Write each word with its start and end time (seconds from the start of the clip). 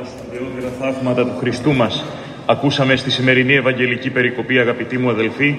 τα 0.00 0.06
σπουδαιότερα 0.06 0.72
θαύματα 0.80 1.24
του 1.24 1.36
Χριστού 1.38 1.74
μας 1.74 2.04
ακούσαμε 2.46 2.96
στη 2.96 3.10
σημερινή 3.10 3.54
Ευαγγελική 3.54 4.10
Περικοπή, 4.10 4.58
αγαπητοί 4.58 4.98
μου 4.98 5.10
αδελφοί, 5.10 5.56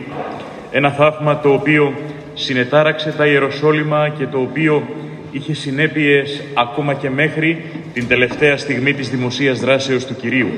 ένα 0.71 0.90
θαύμα 0.92 1.40
το 1.40 1.54
οποίο 1.54 1.94
συνετάραξε 2.33 3.12
τα 3.17 3.27
Ιεροσόλυμα 3.27 4.09
και 4.09 4.25
το 4.25 4.40
οποίο 4.40 4.88
είχε 5.32 5.54
συνέπειες 5.54 6.43
ακόμα 6.54 6.93
και 6.93 7.09
μέχρι 7.09 7.64
την 7.93 8.07
τελευταία 8.07 8.57
στιγμή 8.57 8.93
της 8.93 9.09
δημοσίας 9.09 9.59
δράσεως 9.59 10.05
του 10.05 10.15
Κυρίου. 10.15 10.49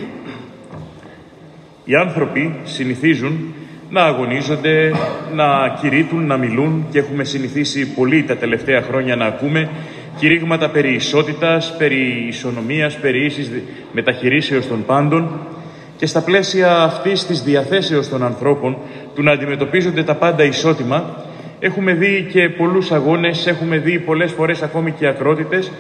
Οι 1.86 1.96
άνθρωποι 1.96 2.56
συνηθίζουν 2.64 3.54
να 3.90 4.04
αγωνίζονται, 4.04 4.92
να 5.34 5.78
κηρύττουν, 5.82 6.26
να 6.26 6.38
μιλούν 6.38 6.86
και 6.92 7.00
έχουμε 7.00 7.24
συνηθίσει 7.24 7.94
πολύ 7.94 8.24
τα 8.24 8.38
τελευταία 8.38 8.82
χρόνια 8.82 9.16
να 9.16 9.26
ακούμε 9.26 9.70
κηρύγματα 10.18 10.70
περί 10.70 10.94
ισότητας, 10.94 11.76
περί 11.78 12.26
ισονομίας, 12.28 12.98
περί 12.98 13.26
ίσης 13.26 13.52
μεταχειρήσεως 13.92 14.68
των 14.68 14.86
πάντων 14.86 15.40
και 15.98 16.06
στα 16.06 16.22
πλαίσια 16.22 16.82
αυτής 16.82 17.26
της 17.26 17.42
διαθέσεως 17.42 18.10
των 18.10 18.24
ανθρώπων 18.24 18.78
του 19.16 19.24
να 19.24 19.32
αντιμετωπίζονται 19.32 20.04
τα 20.04 20.16
πάντα 20.16 20.44
ισότιμα 20.44 21.24
έχουμε 21.60 21.94
δει 21.94 22.28
και 22.32 22.50
πολλούς 22.50 22.92
αγώνες, 22.92 23.48
έχουμε 23.48 23.78
δει 23.78 24.00
πολλές 24.00 24.32
φορές 24.32 24.62
ακόμη 24.62 24.92
και 24.92 25.08
ακρότητες 25.08 25.72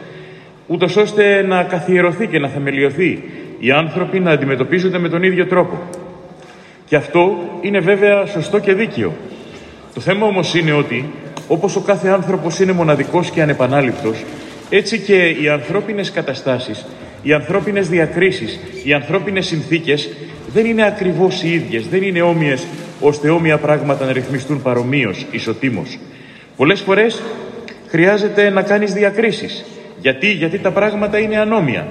ούτως 0.67 0.95
ώστε 0.95 1.41
να 1.41 1.63
καθιερωθεί 1.63 2.27
και 2.27 2.39
να 2.39 2.47
θεμελιωθεί 2.47 3.23
οι 3.59 3.71
άνθρωποι 3.71 4.19
να 4.19 4.31
αντιμετωπίζονται 4.31 4.97
με 4.97 5.09
τον 5.09 5.23
ίδιο 5.23 5.45
τρόπο. 5.45 5.81
Και 6.85 6.95
αυτό 6.95 7.37
είναι 7.61 7.79
βέβαια 7.79 8.25
σωστό 8.25 8.59
και 8.59 8.73
δίκαιο. 8.73 9.13
Το 9.93 10.01
θέμα 10.01 10.25
όμως 10.25 10.55
είναι 10.55 10.71
ότι 10.71 11.05
όπως 11.53 11.75
ο 11.75 11.79
κάθε 11.79 12.07
άνθρωπος 12.07 12.59
είναι 12.59 12.71
μοναδικός 12.71 13.29
και 13.29 13.41
ανεπανάληπτος, 13.41 14.23
έτσι 14.69 14.99
και 14.99 15.29
οι 15.29 15.49
ανθρώπινες 15.49 16.11
καταστάσεις, 16.11 16.85
οι 17.23 17.33
ανθρώπινες 17.33 17.89
διακρίσεις, 17.89 18.59
οι 18.83 18.93
ανθρώπινες 18.93 19.45
συνθήκες 19.45 20.09
δεν 20.53 20.65
είναι 20.65 20.85
ακριβώς 20.85 21.43
οι 21.43 21.53
ίδιες, 21.53 21.87
δεν 21.87 22.03
είναι 22.03 22.21
όμοιες 22.21 22.65
ώστε 23.01 23.29
όμοια 23.29 23.57
πράγματα 23.57 24.05
να 24.05 24.11
ρυθμιστούν 24.11 24.61
παρομοίως, 24.61 25.25
ισοτήμως. 25.31 25.99
Πολλές 26.57 26.81
φορές 26.81 27.21
χρειάζεται 27.87 28.49
να 28.49 28.61
κάνεις 28.61 28.93
διακρίσεις. 28.93 29.65
Γιατί, 30.01 30.31
γιατί 30.31 30.59
τα 30.59 30.71
πράγματα 30.71 31.17
είναι 31.17 31.37
ανώμια. 31.37 31.87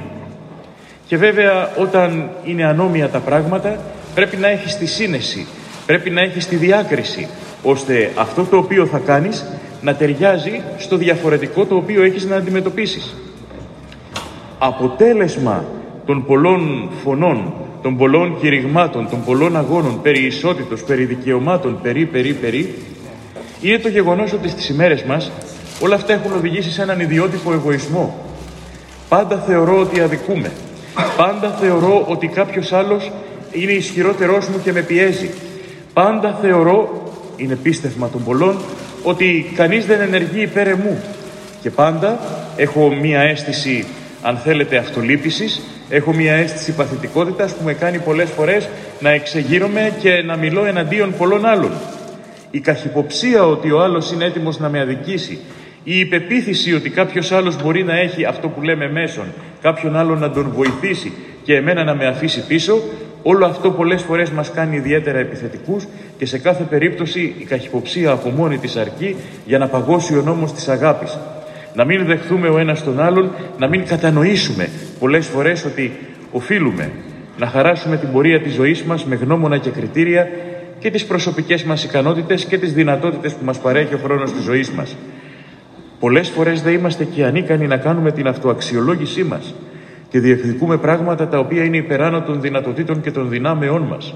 Και 1.07 1.17
βέβαια 1.17 1.71
όταν 1.77 2.31
είναι 2.45 2.65
ανώμια 2.65 3.09
τα 3.09 3.19
πράγματα 3.19 3.81
πρέπει 4.15 4.37
να 4.37 4.49
έχεις 4.49 4.77
τη 4.77 4.87
σύνεση, 4.87 5.47
πρέπει 5.87 6.11
να 6.11 6.21
έχεις 6.21 6.47
τη 6.47 6.57
διάκριση, 6.57 7.29
ώστε 7.63 8.11
αυτό 8.17 8.45
το 8.45 8.57
οποίο 8.57 8.87
θα 8.87 8.99
κάνεις 8.99 9.45
να 9.83 9.95
ταιριάζει 9.95 10.63
στο 10.79 10.97
διαφορετικό 10.97 11.65
το 11.65 11.77
οποίο 11.77 12.03
έχεις 12.03 12.25
να 12.25 12.37
αντιμετωπίσεις. 12.37 13.15
Αποτέλεσμα 14.59 15.65
των 16.07 16.27
πολλών 16.27 16.91
φωνών, 17.05 17.53
των 17.83 17.97
πολλών 17.97 18.39
κηρυγμάτων, 18.41 19.09
των 19.11 19.25
πολλών 19.25 19.57
αγώνων 19.57 20.03
περί 20.03 20.21
ισότητος, 20.25 20.83
περί 20.83 21.05
δικαιωμάτων, 21.05 21.79
περί, 21.83 22.05
περί, 22.05 22.33
περί, 22.33 22.75
είναι 23.61 23.79
το 23.79 23.89
γεγονός 23.89 24.33
ότι 24.33 24.49
στις 24.49 24.69
ημέρες 24.69 25.03
μας 25.03 25.31
όλα 25.81 25.95
αυτά 25.95 26.13
έχουν 26.13 26.33
οδηγήσει 26.33 26.71
σε 26.71 26.83
έναν 26.83 27.01
ιδιότυπο 27.01 27.53
εγωισμό. 27.53 28.27
Πάντα 29.09 29.39
θεωρώ 29.39 29.81
ότι 29.81 30.01
αδικούμε. 30.01 30.53
Πάντα 31.17 31.51
θεωρώ 31.51 32.05
ότι 32.09 32.27
κάποιος 32.27 32.73
άλλος 32.73 33.11
είναι 33.53 33.73
ισχυρότερός 33.73 34.49
μου 34.49 34.61
και 34.65 34.73
με 34.73 34.81
πιέζει. 34.81 35.31
Πάντα 35.93 36.39
θεωρώ, 36.43 37.03
είναι 37.43 37.55
πίστευμα 37.55 38.09
των 38.09 38.25
πολλών, 38.25 38.59
ότι 39.03 39.53
κανείς 39.55 39.87
δεν 39.87 40.01
ενεργεί 40.01 40.41
υπέρ 40.41 40.67
εμού. 40.67 41.03
Και 41.63 41.71
πάντα 41.71 42.19
έχω 42.57 42.95
μία 43.01 43.21
αίσθηση, 43.21 43.87
αν 44.23 44.37
θέλετε, 44.37 44.77
αυτολύπησης, 44.77 45.61
έχω 45.89 46.13
μία 46.13 46.35
αίσθηση 46.35 46.73
παθητικότητας 46.73 47.53
που 47.53 47.65
με 47.65 47.75
κάνει 47.75 47.99
πολλές 47.99 48.31
φορές 48.31 48.69
να 49.01 49.11
εξεγείρομαι 49.11 49.93
και 50.01 50.11
να 50.11 50.37
μιλώ 50.37 50.65
εναντίον 50.65 51.15
πολλών 51.17 51.47
άλλων. 51.47 51.71
Η 52.51 52.61
καχυποψία 52.61 53.45
ότι 53.45 53.71
ο 53.71 53.83
άλλος 53.83 54.13
είναι 54.13 54.25
έτοιμος 54.25 54.59
να 54.59 54.69
με 54.69 54.81
αδικήσει, 54.81 55.39
η 55.85 55.99
υπεποίθηση 55.99 56.75
ότι 56.75 56.91
κάποιος 56.91 57.33
άλλος 57.33 57.63
μπορεί 57.63 57.85
να 57.85 57.99
έχει 57.99 58.25
αυτό 58.25 58.49
που 58.49 58.63
λέμε 58.63 58.91
μέσον, 58.91 59.25
κάποιον 59.63 59.97
άλλον 59.97 60.19
να 60.19 60.31
τον 60.31 60.53
βοηθήσει 60.55 61.13
και 61.43 61.55
εμένα 61.55 61.85
να 61.85 61.95
με 61.95 62.07
αφήσει 62.07 62.47
πίσω, 62.47 62.83
Όλο 63.23 63.47
αυτό 63.47 63.71
πολλές 63.71 64.03
φορές 64.03 64.31
μας 64.31 64.51
κάνει 64.51 64.77
ιδιαίτερα 64.77 65.19
επιθετικούς 65.19 65.87
και 66.19 66.27
σε 66.27 66.39
κάθε 66.39 66.65
περίπτωση 66.65 67.35
η 67.39 67.45
καχυποψία 67.45 68.11
από 68.11 68.31
μόνη 68.31 68.59
της 68.59 68.77
αρκεί 68.77 69.17
για 69.47 69.59
να 69.59 69.69
παγώσει 69.69 70.17
ο 70.19 70.23
νόμος 70.23 70.53
της 70.53 70.69
αγάπης. 70.69 71.19
Να 71.75 71.85
μην 71.85 72.07
δεχθούμε 72.07 72.49
ο 72.49 72.59
ένας 72.59 72.85
τον 72.85 73.01
άλλον, 73.01 73.31
να 73.59 73.69
μην 73.69 73.85
κατανοήσουμε 73.85 74.69
πολλές 74.99 75.27
φορές 75.27 75.65
ότι 75.65 75.93
οφείλουμε 76.33 76.91
να 77.39 77.47
χαράσουμε 77.47 77.97
την 77.97 78.13
πορεία 78.13 78.41
της 78.41 78.53
ζωής 78.53 78.83
μας 78.83 79.05
με 79.05 79.15
γνώμονα 79.15 79.59
και 79.59 79.71
κριτήρια 79.71 80.29
και 80.79 80.91
τις 80.91 81.05
προσωπικές 81.05 81.65
μας 81.65 81.85
ικανότητες 81.85 82.45
και 82.45 82.59
τις 82.59 82.73
δυνατότητες 82.73 83.33
που 83.33 83.45
μας 83.45 83.59
παρέχει 83.59 83.95
ο 83.95 83.99
χρόνος 84.05 84.33
της 84.33 84.43
ζωής 84.43 84.71
μας. 84.71 84.97
Πολλές 86.01 86.29
φορές 86.29 86.63
δεν 86.63 86.73
είμαστε 86.73 87.05
και 87.05 87.25
ανίκανοι 87.25 87.67
να 87.67 87.77
κάνουμε 87.77 88.13
την 88.13 88.27
αυτοαξιολόγησή 88.27 89.25
μας 89.25 89.55
και 90.13 90.21
διεκδικούμε 90.21 90.77
πράγματα 90.77 91.29
τα 91.29 91.39
οποία 91.39 91.65
είναι 91.65 91.77
υπεράνω 91.77 92.21
των 92.23 92.41
δυνατοτήτων 92.41 93.01
και 93.01 93.11
των 93.11 93.29
δυνάμεών 93.29 93.83
μας. 93.83 94.15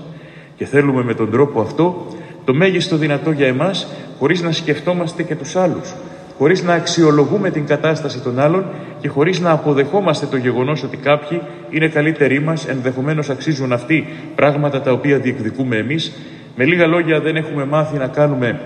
Και 0.57 0.65
θέλουμε 0.65 1.03
με 1.05 1.15
τον 1.15 1.31
τρόπο 1.31 1.61
αυτό 1.61 2.07
το 2.45 2.55
μέγιστο 2.55 2.97
δυνατό 2.97 3.31
για 3.31 3.47
εμάς, 3.47 3.87
χωρίς 4.19 4.43
να 4.43 4.53
σκεφτόμαστε 4.53 5.23
και 5.23 5.35
τους 5.35 5.57
άλλους, 5.57 5.95
χωρίς 6.39 6.63
να 6.63 6.73
αξιολογούμε 6.73 7.51
την 7.51 7.67
κατάσταση 7.67 8.21
των 8.21 8.39
άλλων 8.39 8.65
και 9.01 9.09
χωρίς 9.09 9.41
να 9.41 9.51
αποδεχόμαστε 9.51 10.27
το 10.27 10.37
γεγονός 10.37 10.83
ότι 10.83 10.97
κάποιοι 10.97 11.41
είναι 11.71 11.89
καλύτεροι 11.89 12.41
μας, 12.41 12.67
ενδεχομένως 12.69 13.31
αξίζουν 13.31 13.73
αυτοί 13.73 14.07
πράγματα 14.35 14.81
τα 14.81 14.93
οποία 14.93 15.19
διεκδικούμε 15.19 15.77
εμείς. 15.77 16.13
Με 16.57 16.65
λίγα 16.65 16.87
λόγια 16.87 17.21
δεν 17.21 17.37
έχουμε 17.37 17.65
μάθει 17.65 17.99
να 17.99 18.07
κάνουμε 18.07 18.61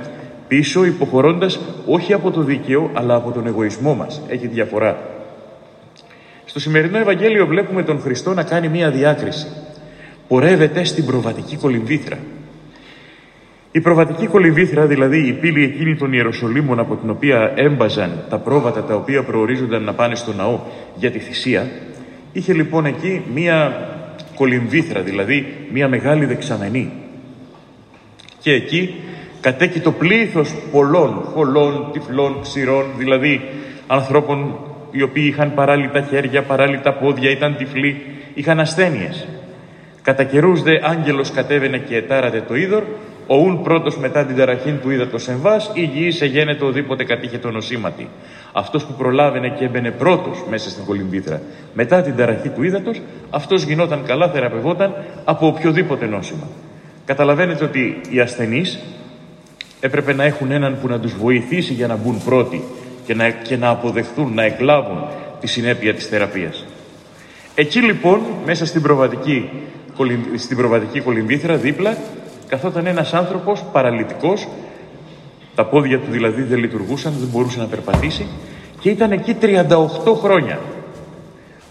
πίσω 0.49 0.85
υποχωρώντας 0.85 1.61
όχι 1.87 2.13
από 2.13 2.31
το 2.31 2.43
δίκαιο 2.43 2.91
αλλά 2.93 3.15
από 3.15 3.31
τον 3.31 3.47
εγωισμό 3.47 3.95
μας. 3.95 4.23
Έχει 4.29 4.47
διαφορά. 4.47 5.20
Στο 6.51 6.61
σημερινό 6.61 6.99
Ευαγγέλιο 6.99 7.47
βλέπουμε 7.47 7.83
τον 7.83 8.01
Χριστό 8.01 8.35
να 8.35 8.43
κάνει 8.43 8.69
μία 8.69 8.91
διάκριση. 8.91 9.47
Πορεύεται 10.29 10.85
στην 10.85 11.07
προβατική 11.07 11.57
κολυμβήθρα. 11.57 12.19
Η 13.73 13.81
προβατική 13.81 14.27
κολυμβήθρα, 14.27 14.87
δηλαδή 14.87 15.29
η 15.29 15.33
πύλη 15.33 15.65
εκείνη 15.65 15.97
των 15.97 16.13
Ιεροσολύμων 16.13 16.79
από 16.79 16.97
την 16.97 17.11
οποία 17.11 17.53
έμπαζαν 17.57 18.25
τα 18.29 18.39
πρόβατα 18.39 18.83
τα 18.83 18.95
οποία 18.95 19.23
προορίζονταν 19.23 19.83
να 19.83 19.93
πάνε 19.93 20.15
στο 20.15 20.33
ναό 20.33 20.61
για 20.97 21.11
τη 21.11 21.19
θυσία, 21.19 21.71
είχε 22.33 22.53
λοιπόν 22.53 22.87
εκεί 22.87 23.23
μία 23.35 23.89
κολυμβήθρα, 24.35 25.01
δηλαδή 25.01 25.47
μία 25.73 25.89
μεγάλη 25.89 26.25
δεξαμενή. 26.25 26.93
Και 28.39 28.53
εκεί 28.53 28.95
κατέκει 29.41 29.81
το 29.81 29.93
πλήθος 29.93 30.55
πολλών, 30.73 31.23
χολών, 31.25 31.89
τυφλών, 31.93 32.39
ξηρών, 32.43 32.85
δηλαδή 32.97 33.41
ανθρώπων 33.87 34.70
οι 34.91 35.03
οποίοι 35.03 35.25
είχαν 35.27 35.55
παράλυτα 35.55 36.01
χέρια, 36.01 36.43
παράλυτα 36.43 36.93
πόδια, 36.93 37.31
ήταν 37.31 37.57
τυφλοί, 37.57 38.03
είχαν 38.35 38.61
ασθένειες. 38.61 39.27
Κατά 40.03 40.25
καιρούς 40.25 40.63
δε 40.63 40.79
άγγελος 40.83 41.31
κατέβαινε 41.31 41.79
και 41.79 41.97
ετάρατε 41.97 42.45
το 42.49 42.55
είδωρ, 42.55 42.83
ο 43.27 43.37
ούν 43.37 43.63
πρώτος 43.63 43.99
μετά 43.99 44.25
την 44.25 44.37
ταραχήν 44.37 44.81
του 44.81 44.91
ύδατος 44.91 45.29
εμβάς, 45.29 45.71
υγιής 45.75 46.21
εγένετο 46.21 46.67
οδήποτε 46.67 47.05
κατήχε 47.05 47.39
το 47.39 47.51
νοσήματι. 47.51 48.09
Αυτός 48.53 48.85
που 48.85 48.93
προλάβαινε 48.93 49.49
και 49.49 49.65
έμπαινε 49.65 49.91
πρώτος 49.91 50.45
μέσα 50.51 50.71
στην 50.71 50.85
κολυμπήθρα 50.85 51.41
μετά 51.75 52.03
την 52.03 52.17
ταραχή 52.17 52.49
του 52.49 52.63
ύδατος, 52.63 53.01
αυτός 53.31 53.63
γινόταν 53.63 54.05
καλά, 54.07 54.29
θεραπευόταν 54.29 54.95
από 55.25 55.47
οποιοδήποτε 55.47 56.07
νόσημα. 56.07 56.47
Καταλαβαίνετε 57.05 57.65
ότι 57.65 58.01
οι 58.11 58.21
ασθενείς 58.21 58.79
έπρεπε 59.81 60.13
να 60.13 60.25
έχουν 60.25 60.51
έναν 60.51 60.79
που 60.81 60.89
να 60.89 61.01
τους 61.01 61.17
βοηθήσει 61.17 61.73
για 61.73 61.87
να 61.87 61.97
μπουν 61.97 62.23
πρώτοι 62.25 62.63
και 63.07 63.15
να, 63.15 63.31
και 63.31 63.57
να 63.57 63.69
αποδεχθούν, 63.69 64.35
να 64.35 64.43
εκλάβουν 64.43 65.05
τη 65.41 65.47
συνέπεια 65.47 65.95
της 65.95 66.07
θεραπείας. 66.07 66.65
Εκεί 67.55 67.81
λοιπόν, 67.81 68.21
μέσα 68.45 68.67
στην 68.67 68.83
προβατική, 68.83 69.51
στην 70.37 70.57
προβατική 70.57 71.01
κολυμβήθρα, 71.01 71.57
δίπλα, 71.57 71.97
καθόταν 72.49 72.87
ένας 72.87 73.15
άνθρωπος 73.15 73.65
παραλυτικός, 73.73 74.49
τα 75.55 75.65
πόδια 75.65 75.99
του 75.99 76.11
δηλαδή 76.11 76.43
δεν 76.43 76.59
λειτουργούσαν, 76.59 77.13
δεν 77.19 77.29
μπορούσε 77.29 77.59
να 77.59 77.67
περπατήσει 77.67 78.27
και 78.81 78.91
ήταν 78.91 79.13
εκεί 79.13 79.37
38 79.41 80.15
χρόνια. 80.15 80.59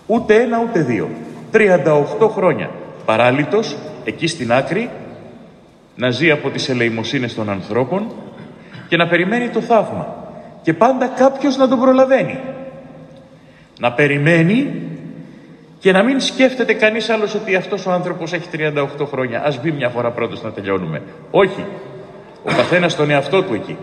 Ούτε 0.07 0.41
ένα 0.41 0.61
ούτε 0.67 0.81
δύο. 0.81 1.09
38 1.51 2.29
χρόνια. 2.29 2.69
Παράλυτος, 3.05 3.77
εκεί 4.03 4.27
στην 4.27 4.51
άκρη, 4.51 4.89
να 5.95 6.09
ζει 6.09 6.31
από 6.31 6.49
τις 6.49 6.69
ελεημοσύνες 6.69 7.35
των 7.35 7.49
ανθρώπων 7.49 8.11
και 8.87 8.97
να 8.97 9.07
περιμένει 9.07 9.49
το 9.49 9.61
θαύμα 9.61 10.18
και 10.69 10.75
πάντα 10.75 11.07
κάποιος 11.07 11.57
να 11.57 11.67
τον 11.67 11.79
προλαβαίνει. 11.79 12.39
Να 13.79 13.91
περιμένει 13.91 14.81
και 15.79 15.91
να 15.91 16.03
μην 16.03 16.19
σκέφτεται 16.19 16.73
κανείς 16.73 17.09
άλλος 17.09 17.35
ότι 17.35 17.55
αυτός 17.55 17.85
ο 17.85 17.91
άνθρωπος 17.91 18.33
έχει 18.33 18.49
38 18.51 19.05
χρόνια. 19.05 19.43
Ας 19.45 19.61
μπει 19.61 19.71
μια 19.71 19.89
φορά 19.89 20.11
πρώτος 20.11 20.43
να 20.43 20.51
τελειώνουμε. 20.51 21.01
Όχι. 21.31 21.65
Ο 22.43 22.51
καθένας 22.55 22.95
τον 22.95 23.09
εαυτό 23.09 23.43
του 23.43 23.53
εκεί. 23.53 23.77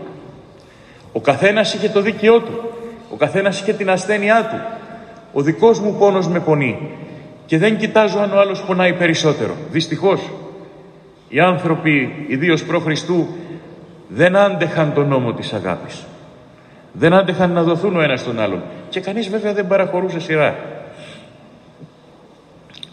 Ο 1.11 1.19
καθένας 1.19 1.73
είχε 1.73 1.89
το 1.89 2.01
δίκαιό 2.01 2.39
του. 2.39 2.71
Ο 3.09 3.15
καθένας 3.15 3.59
είχε 3.59 3.73
την 3.73 3.89
ασθένειά 3.89 4.43
του. 4.51 4.77
Ο 5.33 5.41
δικός 5.41 5.79
μου 5.79 5.95
πόνος 5.99 6.27
με 6.27 6.39
πονεί. 6.39 6.91
και 7.45 7.57
δεν 7.57 7.77
κοιτάζω 7.77 8.19
αν 8.19 8.33
ο 8.33 8.39
άλλος 8.39 8.61
πονάει 8.61 8.93
περισσότερο. 8.93 9.53
Δυστυχώς, 9.71 10.29
οι 11.29 11.39
άνθρωποι, 11.39 12.25
ιδίως 12.27 12.63
προ 12.63 12.79
Χριστού, 12.79 13.27
δεν 14.07 14.35
άντεχαν 14.35 14.93
τον 14.93 15.07
νόμο 15.07 15.33
της 15.33 15.53
αγάπης. 15.53 16.05
Δεν 16.97 17.13
άντεχαν 17.13 17.51
να 17.51 17.63
δοθούν 17.63 17.95
ο 17.95 18.01
ένας 18.01 18.23
τον 18.23 18.39
άλλον. 18.39 18.61
Και 18.89 18.99
κανείς 18.99 19.29
βέβαια 19.29 19.53
δεν 19.53 19.67
παραχωρούσε 19.67 20.19
σειρά. 20.19 20.55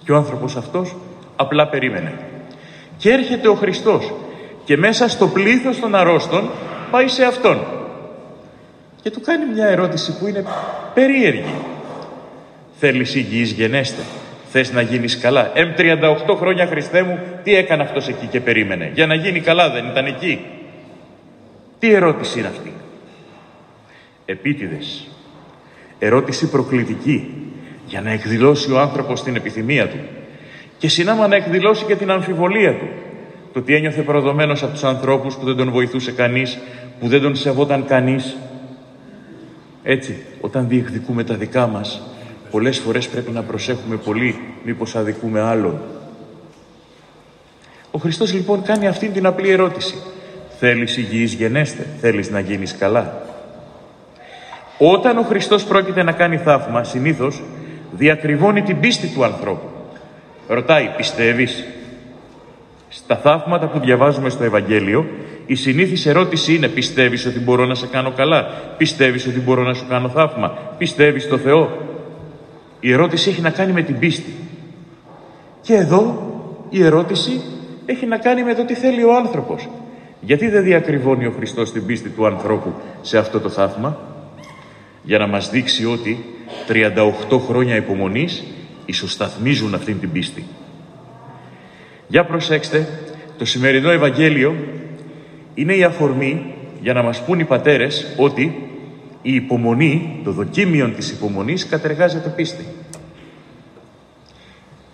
Και 0.04 0.12
ο 0.12 0.16
άνθρωπος 0.16 0.56
αυτός 0.56 0.96
απλά 1.36 1.68
περίμενε. 1.68 2.12
Και 2.96 3.10
έρχεται 3.10 3.48
ο 3.48 3.54
Χριστός 3.54 4.12
και 4.64 4.76
μέσα 4.76 5.08
στο 5.08 5.28
πλήθος 5.28 5.80
των 5.80 5.94
αρρώστων 5.94 6.50
πάει 6.90 7.08
σε 7.08 7.24
Αυτόν. 7.24 7.58
Και 9.02 9.10
του 9.10 9.20
κάνει 9.20 9.44
μια 9.54 9.66
ερώτηση 9.66 10.18
που 10.18 10.26
είναι 10.26 10.44
περίεργη. 10.94 11.54
Θέλεις 12.78 13.14
υγιής 13.14 13.50
γενέστε. 13.50 14.02
Θες 14.50 14.72
να 14.72 14.80
γίνεις 14.80 15.18
καλά. 15.18 15.50
Εμ 15.54 15.74
38 15.76 16.36
χρόνια 16.36 16.66
Χριστέ 16.66 17.02
μου, 17.02 17.18
τι 17.42 17.54
έκανε 17.56 17.82
αυτός 17.82 18.08
εκεί 18.08 18.26
και 18.26 18.40
περίμενε. 18.40 18.90
Για 18.94 19.06
να 19.06 19.14
γίνει 19.14 19.40
καλά 19.40 19.70
δεν 19.70 19.86
ήταν 19.86 20.06
εκεί. 20.06 20.44
Τι 21.78 21.92
ερώτηση 21.92 22.38
είναι 22.38 22.48
αυτή; 22.48 22.72
Επίτηδες. 24.24 25.08
Ερώτηση 25.98 26.50
προκλητική 26.50 27.34
για 27.86 28.00
να 28.00 28.10
εκδηλώσει 28.10 28.72
ο 28.72 28.80
άνθρωπος 28.80 29.22
την 29.22 29.36
επιθυμία 29.36 29.88
του 29.88 29.98
και 30.78 30.88
συνάμα 30.88 31.26
να 31.26 31.36
εκδηλώσει 31.36 31.84
και 31.84 31.96
την 31.96 32.10
αμφιβολία 32.10 32.78
του. 32.78 32.88
Το 33.52 33.58
ότι 33.58 33.74
ένιωθε 33.74 34.02
προδομένος 34.02 34.62
από 34.62 34.72
τους 34.72 34.84
ανθρώπους 34.84 35.36
που 35.36 35.44
δεν 35.44 35.56
τον 35.56 35.70
βοηθούσε 35.70 36.12
κανείς, 36.12 36.58
που 37.00 37.08
δεν 37.08 37.20
τον 37.20 37.36
σεβόταν 37.36 37.86
κανείς. 37.86 38.36
Έτσι, 39.82 40.22
όταν 40.40 40.68
διεκδικούμε 40.68 41.24
τα 41.24 41.34
δικά 41.34 41.66
μας, 41.66 42.02
πολλές 42.50 42.78
φορές 42.78 43.08
πρέπει 43.08 43.30
να 43.30 43.42
προσέχουμε 43.42 43.96
πολύ 43.96 44.38
μήπως 44.64 44.96
αδικούμε 44.96 45.40
άλλον. 45.40 45.80
Ο 47.90 47.98
Χριστός 47.98 48.32
λοιπόν 48.32 48.62
κάνει 48.62 48.86
αυτήν 48.86 49.12
την 49.12 49.26
απλή 49.26 49.48
ερώτηση. 49.48 49.94
Θέλεις 50.58 50.96
υγιής 50.96 51.32
γενέστε, 51.32 51.86
θέλεις 52.00 52.30
να 52.30 52.40
γίνεις 52.40 52.76
καλά. 52.76 53.23
Όταν 54.78 55.18
ο 55.18 55.22
Χριστός 55.22 55.64
πρόκειται 55.64 56.02
να 56.02 56.12
κάνει 56.12 56.36
θαύμα, 56.36 56.84
συνήθως 56.84 57.42
διακριβώνει 57.92 58.62
την 58.62 58.80
πίστη 58.80 59.06
του 59.06 59.24
ανθρώπου. 59.24 59.68
Ρωτάει, 60.48 60.90
πιστεύεις. 60.96 61.64
Στα 62.88 63.16
θαύματα 63.16 63.66
που 63.66 63.78
διαβάζουμε 63.78 64.28
στο 64.28 64.44
Ευαγγέλιο, 64.44 65.06
η 65.46 65.54
συνήθις 65.54 66.06
ερώτηση 66.06 66.54
είναι 66.54 66.68
πιστεύεις 66.68 67.26
ότι 67.26 67.38
μπορώ 67.38 67.64
να 67.64 67.74
σε 67.74 67.86
κάνω 67.86 68.10
καλά, 68.10 68.46
πιστεύεις 68.76 69.26
ότι 69.26 69.40
μπορώ 69.40 69.62
να 69.62 69.74
σου 69.74 69.86
κάνω 69.88 70.08
θαύμα, 70.08 70.58
πιστεύεις 70.78 71.22
στο 71.22 71.38
Θεό; 71.38 71.70
Η 72.80 72.92
ερώτηση 72.92 73.30
έχει 73.30 73.40
να 73.40 73.50
κάνει 73.50 73.72
με 73.72 73.82
την 73.82 73.98
πίστη. 73.98 74.34
Και 75.60 75.74
εδώ 75.74 76.32
η 76.70 76.84
ερώτηση 76.84 77.40
έχει 77.86 78.06
να 78.06 78.18
κάνει 78.18 78.42
με 78.42 78.54
το 78.54 78.64
τι 78.64 78.74
θέλει 78.74 79.04
ο 79.04 79.16
άνθρωπος. 79.16 79.68
Γιατί 80.20 80.48
δεν 80.48 80.62
διακριβώνει 80.62 81.26
ο 81.26 81.32
Χριστός 81.36 81.72
την 81.72 81.86
πίστη 81.86 82.08
του 82.08 82.26
ανθρώπου 82.26 82.72
σε 83.00 83.18
αυτό 83.18 83.40
το 83.40 83.48
θαύμα, 83.48 83.98
για 85.04 85.18
να 85.18 85.26
μας 85.26 85.50
δείξει 85.50 85.84
ότι 85.84 86.24
38 86.68 87.38
χρόνια 87.46 87.76
υπομονής 87.76 88.44
ισοσταθμίζουν 88.86 89.74
αυτήν 89.74 90.00
την 90.00 90.12
πίστη. 90.12 90.44
Για 92.08 92.24
προσέξτε, 92.24 92.88
το 93.38 93.44
σημερινό 93.44 93.90
Ευαγγέλιο 93.90 94.54
είναι 95.54 95.74
η 95.74 95.82
αφορμή 95.82 96.54
για 96.80 96.92
να 96.92 97.02
μας 97.02 97.24
πούν 97.24 97.40
οι 97.40 97.44
πατέρες 97.44 98.14
ότι 98.16 98.68
η 99.22 99.34
υπομονή, 99.34 100.20
το 100.24 100.30
δοκίμιον 100.30 100.94
της 100.94 101.10
υπομονής 101.10 101.66
κατεργάζεται 101.66 102.28
πίστη. 102.28 102.66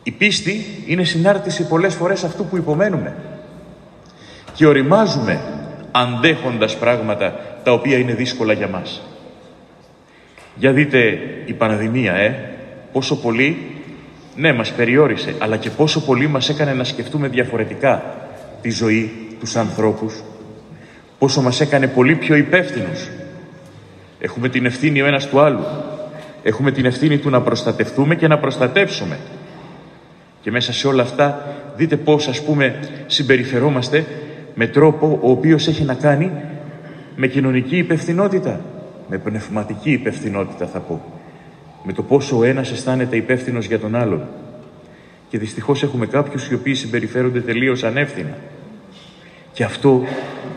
Η 0.03 0.11
πίστη 0.11 0.65
είναι 0.87 1.05
συνάρτηση 1.05 1.67
πολλές 1.67 1.95
φορές 1.95 2.25
αυτού 2.25 2.45
που 2.45 2.57
υπομένουμε 2.57 3.15
και 4.55 4.67
οριμάζουμε 4.67 5.41
αντέχοντας 5.91 6.77
πράγματα 6.77 7.35
τα 7.65 7.73
οποία 7.73 7.99
είναι 7.99 8.15
δύσκολα 8.15 8.53
για 8.53 8.69
μας. 8.69 9.03
Για 10.55 10.73
δείτε 10.73 11.19
η 11.45 11.53
πανδημία, 11.53 12.15
ε, 12.15 12.51
πόσο 12.93 13.21
πολύ, 13.21 13.57
ναι, 14.37 14.53
μας 14.53 14.73
περιόρισε, 14.73 15.35
αλλά 15.39 15.57
και 15.57 15.71
πόσο 15.71 16.01
πολύ 16.01 16.27
μας 16.27 16.49
έκανε 16.49 16.73
να 16.73 16.85
σκεφτούμε 16.85 17.29
διαφορετικά 17.29 18.03
τη 18.63 18.71
ζωή, 18.71 19.13
τους 19.41 19.57
ανθρώπους, 19.57 20.23
πόσο 21.19 21.43
μας 21.43 21.61
έκανε 21.61 21.87
πολύ 21.87 22.15
πιο 22.15 22.37
υπεύθυνους. 22.37 23.09
Έχουμε 24.21 24.49
την 24.49 24.67
ευθύνη 24.67 25.03
ο 25.03 25.07
ένας 25.07 25.29
του 25.29 25.41
άλλου. 25.41 25.65
Έχουμε 26.43 26.73
την 26.73 26.85
ευθύνη 26.85 27.19
του 27.19 27.31
να 27.31 27.41
προστατευτούμε 27.41 28.15
και 28.15 28.29
να 28.29 28.39
προστατεύσουμε. 28.39 29.19
Και 30.41 30.51
μέσα 30.51 30.73
σε 30.73 30.87
όλα 30.87 31.03
αυτά 31.03 31.57
δείτε 31.77 31.97
πώς 31.97 32.29
ας 32.29 32.43
πούμε 32.43 32.79
συμπεριφερόμαστε 33.07 34.05
με 34.55 34.67
τρόπο 34.67 35.19
ο 35.23 35.31
οποίος 35.31 35.69
έχει 35.69 35.85
να 35.85 35.95
κάνει 35.95 36.33
με 37.17 37.27
κοινωνική 37.27 37.77
υπευθυνότητα 37.77 38.61
με 39.11 39.19
πνευματική 39.19 39.91
υπευθυνότητα 39.91 40.67
θα 40.67 40.79
πω. 40.79 41.03
Με 41.85 41.93
το 41.93 42.03
πόσο 42.03 42.39
ο 42.39 42.45
ένας 42.45 42.71
αισθάνεται 42.71 43.17
υπεύθυνος 43.17 43.67
για 43.67 43.79
τον 43.79 43.95
άλλον. 43.95 44.23
Και 45.29 45.39
δυστυχώς 45.39 45.83
έχουμε 45.83 46.07
κάποιους 46.07 46.49
οι 46.49 46.55
οποίοι 46.55 46.75
συμπεριφέρονται 46.75 47.41
τελείως 47.41 47.85
ανεύθυνα. 47.85 48.37
Και 49.53 49.65
αυτό 49.65 50.03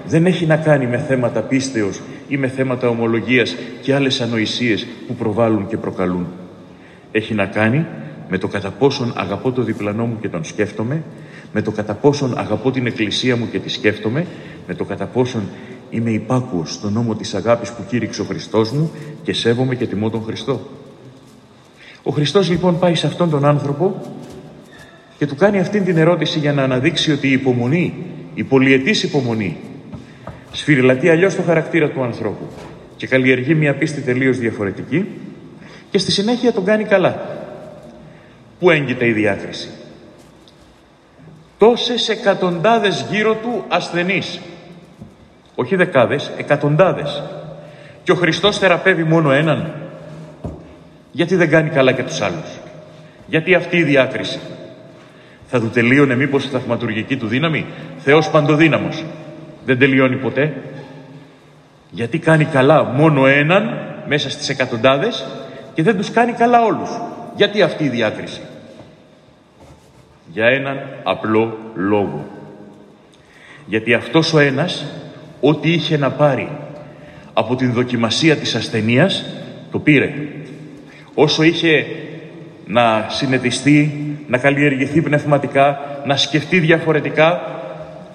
δεν 0.05 0.25
έχει 0.25 0.45
να 0.45 0.57
κάνει 0.57 0.87
με 0.87 0.97
θέματα 0.97 1.41
πίστεως 1.41 2.01
ή 2.27 2.37
με 2.37 2.47
θέματα 2.47 2.87
ομολογίας 2.87 3.55
και 3.81 3.95
άλλες 3.95 4.21
ανοησίες 4.21 4.87
που 5.07 5.13
προβάλλουν 5.13 5.67
και 5.67 5.77
προκαλούν. 5.77 6.27
Έχει 7.11 7.33
να 7.33 7.45
κάνει 7.45 7.85
με 8.29 8.37
το 8.37 8.47
κατά 8.47 8.69
πόσον 8.69 9.13
αγαπώ 9.15 9.51
το 9.51 9.61
διπλανό 9.61 10.05
μου 10.05 10.17
και 10.21 10.29
τον 10.29 10.43
σκέφτομαι, 10.43 11.03
με 11.53 11.61
το 11.61 11.71
κατά 11.71 11.93
πόσον 11.93 12.37
αγαπώ 12.37 12.71
την 12.71 12.85
εκκλησία 12.85 13.35
μου 13.35 13.49
και 13.51 13.59
τη 13.59 13.69
σκέφτομαι, 13.69 14.25
με 14.67 14.73
το 14.73 14.83
κατά 14.83 15.05
πόσον 15.05 15.41
Είμαι 15.93 16.09
υπάκουος 16.09 16.73
στον 16.73 16.93
νόμο 16.93 17.15
της 17.15 17.33
αγάπης 17.33 17.71
που 17.71 17.83
κήρυξε 17.87 18.21
ο 18.21 18.23
Χριστός 18.25 18.71
μου 18.71 18.91
και 19.23 19.33
σέβομαι 19.33 19.75
και 19.75 19.87
τιμώ 19.87 20.09
τον 20.09 20.23
Χριστό. 20.23 20.61
Ο 22.03 22.11
Χριστός 22.11 22.49
λοιπόν 22.49 22.79
πάει 22.79 22.95
σε 22.95 23.07
αυτόν 23.07 23.29
τον 23.29 23.45
άνθρωπο 23.45 24.01
και 25.17 25.25
του 25.25 25.35
κάνει 25.35 25.59
αυτήν 25.59 25.83
την 25.85 25.97
ερώτηση 25.97 26.39
για 26.39 26.53
να 26.53 26.63
αναδείξει 26.63 27.11
ότι 27.11 27.27
η 27.27 27.31
υπομονή, 27.31 27.93
η 28.33 28.43
πολυετής 28.43 29.03
υπομονή, 29.03 29.57
σφυριλατεί 30.51 31.09
αλλιώς 31.09 31.35
το 31.35 31.41
χαρακτήρα 31.41 31.89
του 31.89 32.03
ανθρώπου 32.03 32.47
και 32.95 33.07
καλλιεργεί 33.07 33.55
μια 33.55 33.75
πίστη 33.75 34.01
τελείως 34.01 34.37
διαφορετική 34.37 35.05
και 35.91 35.97
στη 35.97 36.11
συνέχεια 36.11 36.53
τον 36.53 36.65
κάνει 36.65 36.83
καλά. 36.83 37.41
Πού 38.59 38.69
έγκυται 38.69 39.07
η 39.07 39.11
διάκριση; 39.11 39.69
Τόσες 41.57 42.09
εκατοντάδες 42.09 43.05
γύρω 43.11 43.35
του 43.35 43.63
ασθενείς 43.67 44.39
όχι 45.55 45.75
δεκάδες, 45.75 46.31
εκατοντάδες. 46.37 47.23
Και 48.03 48.11
ο 48.11 48.15
Χριστός 48.15 48.57
θεραπεύει 48.57 49.03
μόνο 49.03 49.31
έναν. 49.31 49.73
Γιατί 51.11 51.35
δεν 51.35 51.49
κάνει 51.49 51.69
καλά 51.69 51.91
και 51.91 52.03
τους 52.03 52.21
άλλους; 52.21 52.59
Γιατί 53.27 53.55
αυτή 53.55 53.77
η 53.77 53.83
διάκριση; 53.83 54.39
Θα 55.47 55.59
του 55.59 55.69
τελείωνε 55.69 56.15
μήπως 56.15 56.45
η 56.45 56.47
θαυματουργική 56.47 57.17
του 57.17 57.27
δύναμη; 57.27 57.65
Θεός 57.97 58.29
παντοδύναμος. 58.29 59.03
Δεν 59.65 59.79
τελειώνει 59.79 60.15
ποτέ. 60.15 60.53
Γιατί 61.89 62.19
κάνει 62.19 62.45
καλά 62.45 62.83
μόνο 62.83 63.27
έναν 63.27 63.79
μέσα 64.07 64.29
στις 64.29 64.49
εκατοντάδες 64.49 65.25
και 65.73 65.83
δεν 65.83 65.97
τους 65.97 66.11
κάνει 66.11 66.31
καλά 66.31 66.61
όλους; 66.61 66.89
Γιατί 67.35 67.61
αυτή 67.61 67.83
η 67.83 67.89
διάκριση; 67.89 68.41
Για 70.31 70.45
έναν 70.45 70.79
απλό 71.03 71.57
λόγο. 71.75 72.27
Γιατί 73.65 73.93
αυτός 73.93 74.33
ο 74.33 74.39
ένας 74.39 74.85
ό,τι 75.45 75.71
είχε 75.71 75.97
να 75.97 76.11
πάρει 76.11 76.49
από 77.33 77.55
την 77.55 77.73
δοκιμασία 77.73 78.35
της 78.35 78.55
ασθενείας, 78.55 79.25
το 79.71 79.79
πήρε. 79.79 80.13
Όσο 81.13 81.43
είχε 81.43 81.85
να 82.65 83.05
συνετιστεί, 83.09 84.15
να 84.27 84.37
καλλιεργηθεί 84.37 85.01
πνευματικά, 85.01 85.79
να 86.05 86.17
σκεφτεί 86.17 86.59
διαφορετικά, 86.59 87.41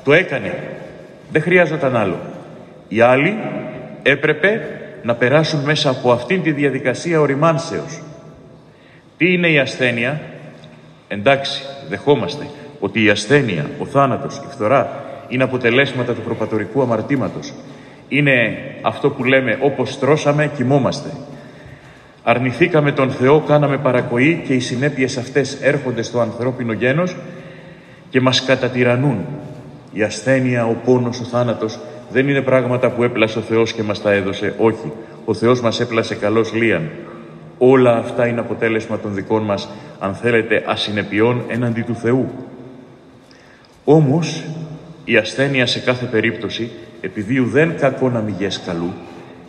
το 0.04 0.12
έκανε. 0.12 0.58
Δεν 1.30 1.42
χρειάζονταν 1.42 1.96
άλλο. 1.96 2.20
Οι 2.88 3.00
άλλοι 3.00 3.36
έπρεπε 4.02 4.60
να 5.02 5.14
περάσουν 5.14 5.60
μέσα 5.60 5.90
από 5.90 6.12
αυτήν 6.12 6.42
τη 6.42 6.52
διαδικασία 6.52 7.20
οριμάνσεως. 7.20 8.02
Τι 9.16 9.32
είναι 9.32 9.48
η 9.48 9.58
ασθένεια; 9.58 10.20
Εντάξει, 11.08 11.62
δεχόμαστε 11.88 12.46
ότι 12.80 13.04
η 13.04 13.10
ασθένεια, 13.10 13.66
ο 13.78 13.84
θάνατος, 13.84 14.36
η 14.36 14.50
φθορά 14.50 15.07
είναι 15.28 15.42
αποτελέσματα 15.42 16.12
του 16.12 16.20
προπατορικού 16.20 16.82
αμαρτήματος. 16.82 17.52
Είναι 18.08 18.58
αυτό 18.82 19.10
που 19.10 19.24
λέμε 19.24 19.58
όπως 19.60 19.98
τρώσαμε 19.98 20.50
κοιμόμαστε. 20.56 21.08
Αρνηθήκαμε 22.22 22.92
τον 22.92 23.10
Θεό, 23.10 23.40
κάναμε 23.40 23.78
παρακοή 23.78 24.42
και 24.46 24.54
οι 24.54 24.60
συνέπειες 24.60 25.16
αυτές 25.16 25.58
έρχονται 25.62 26.02
στο 26.02 26.20
ανθρώπινο 26.20 26.72
γένος 26.72 27.16
και 28.10 28.20
μας 28.20 28.44
κατατυραννούν. 28.44 29.26
Η 29.92 30.02
ασθένεια, 30.02 30.66
ο 30.66 30.76
πόνος, 30.84 31.20
ο 31.20 31.24
θάνατος 31.24 31.78
δεν 32.10 32.28
είναι 32.28 32.42
πράγματα 32.42 32.90
που 32.90 33.02
έπλασε 33.02 33.38
ο 33.38 33.42
Θεός 33.42 33.72
και 33.72 33.82
μας 33.82 34.02
τα 34.02 34.12
έδωσε. 34.12 34.54
Όχι. 34.58 34.92
Ο 35.24 35.34
Θεός 35.34 35.60
μας 35.60 35.80
έπλασε 35.80 36.14
καλός 36.14 36.52
λίαν. 36.52 36.90
Όλα 37.58 37.96
αυτά 37.96 38.26
είναι 38.26 38.40
αποτέλεσμα 38.40 38.98
των 38.98 39.14
δικών 39.14 39.42
μας, 39.42 39.68
αν 39.98 40.14
θέλετε, 40.14 40.64
ασυνεπιών 40.66 41.42
έναντι 41.48 41.82
του 41.82 41.94
Θεού. 41.94 42.30
Όμως, 43.84 44.44
η 45.10 45.16
ασθένεια 45.16 45.66
σε 45.66 45.78
κάθε 45.78 46.06
περίπτωση, 46.06 46.70
επειδή 47.00 47.38
ουδέν 47.38 47.76
κακό 47.76 48.10
να 48.10 48.20
μηγές 48.20 48.60
καλού, 48.66 48.92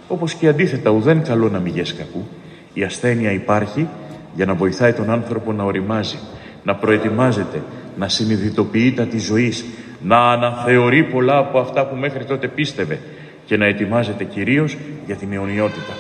όπως 0.08 0.34
και 0.34 0.48
αντίθετα 0.48 0.90
ουδέν 0.90 1.24
καλό 1.24 1.50
να 1.50 1.60
μηγές 1.60 1.94
κακού, 1.94 2.28
η 2.74 2.84
ασθένεια 2.84 3.32
υπάρχει 3.32 3.88
για 4.36 4.46
να 4.46 4.54
βοηθάει 4.54 4.94
τον 4.94 5.10
άνθρωπο 5.10 5.52
να 5.52 5.64
οριμάζει, 5.64 6.20
να 6.64 6.76
προετοιμάζεται, 6.76 7.62
να 7.98 8.08
συνειδητοποιεί 8.08 8.92
τα 8.92 9.04
της 9.04 9.24
ζωής, 9.24 9.66
να 10.02 10.32
αναθεωρεί 10.32 11.04
πολλά 11.04 11.38
από 11.38 11.60
αυτά 11.60 11.86
που 11.86 11.96
μέχρι 11.96 12.26
τότε 12.26 12.48
πίστευε 12.48 13.00
και 13.46 13.58
να 13.58 13.66
ετοιμάζεται 13.66 14.24
κυρίως 14.24 14.78
για 15.06 15.16
την 15.16 15.34
αιωνιότητα. 15.34 15.94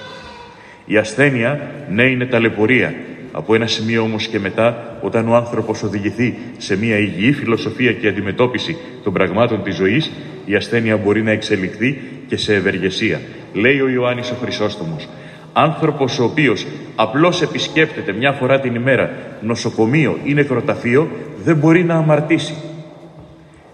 Η 0.86 0.98
ασθένεια, 0.98 1.72
ναι, 1.90 2.04
είναι 2.04 2.26
ταλαιπωρία. 2.26 2.94
Από 3.32 3.56
ένα 3.56 3.68
σημείο 3.68 4.02
όμως 4.02 4.28
και 4.28 4.40
μετά, 4.40 4.98
όταν 5.02 5.28
ο 5.28 5.36
άνθρωπος 5.36 5.84
οδηγηθεί 5.84 6.36
σε 6.58 6.78
μια 6.78 6.98
υγιή 6.98 7.32
φιλοσοφία 7.32 7.94
και 7.94 8.08
αντιμετώπιση 8.08 8.78
των 9.04 9.14
πραγμάτων 9.14 9.64
της 9.64 9.76
ζωής, 9.76 10.12
η 10.46 10.56
ασθένεια 10.56 10.98
μπορεί 10.98 11.24
να 11.24 11.32
εξελιχθεί 11.32 12.02
και 12.28 12.38
σε 12.38 12.54
ευεργεσία. 12.54 13.22
Λέει 13.54 13.80
ο 13.80 13.90
Ιωάννης 13.90 14.32
ο 14.32 14.36
Χρυσόστομος, 14.42 15.08
άνθρωπος 15.54 16.20
ο 16.20 16.24
οποίος 16.24 16.66
απλώς 16.96 17.42
επισκέπτεται 17.42 18.12
μια 18.12 18.32
φορά 18.32 18.60
την 18.60 18.76
ημέρα 18.76 19.12
νοσοκομείο 19.42 20.18
ή 20.24 20.34
νεκροταφείο, 20.34 21.08
δεν 21.44 21.56
μπορεί 21.56 21.84
να 21.84 21.96
αμαρτήσει. 21.96 22.54